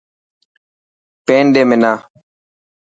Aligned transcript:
پين 1.25 1.45
ڏي 1.53 1.63
منا. 1.69 1.93